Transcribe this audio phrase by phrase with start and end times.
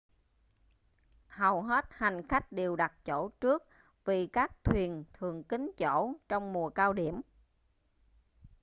[1.27, 3.63] hầu hết hành khách đều đặt chỗ trước
[4.05, 7.21] vì các thuyền thường kín chỗ trong mùa cao điểm